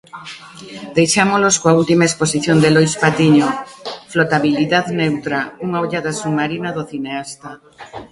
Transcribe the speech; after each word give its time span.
Deixámolos 0.97 1.55
coa 1.61 1.77
última 1.81 2.07
exposición 2.09 2.57
de 2.63 2.69
Lois 2.75 2.93
Patiño, 3.03 3.47
Flotabilidad 4.11 4.85
neutra, 4.99 5.39
unha 5.65 5.81
ollada 5.85 6.11
submarina 6.21 6.69
do 6.77 6.83
cineasta. 6.91 7.49